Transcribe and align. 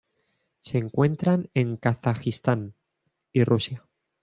Se 0.61 0.79
encuentran 0.79 1.51
en 1.53 1.77
Kazajistán 1.77 2.73
y 3.31 3.43
Rusia. 3.43 3.85